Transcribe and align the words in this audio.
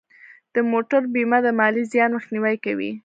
د 0.53 0.55
موټر 0.71 1.01
بیمه 1.13 1.39
د 1.43 1.47
مالي 1.59 1.83
زیان 1.91 2.09
مخنیوی 2.17 2.55
کوي. 2.65 2.91